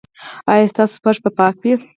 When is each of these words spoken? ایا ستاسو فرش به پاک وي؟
ایا 0.51 0.71
ستاسو 0.71 0.95
فرش 1.03 1.17
به 1.23 1.29
پاک 1.37 1.55
وي؟ 1.63 1.73